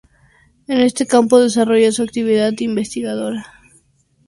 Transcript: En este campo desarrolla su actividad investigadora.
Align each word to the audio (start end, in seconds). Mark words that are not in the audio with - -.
En 0.65 0.79
este 0.79 1.05
campo 1.05 1.39
desarrolla 1.39 1.91
su 1.91 2.01
actividad 2.01 2.53
investigadora. 2.57 3.45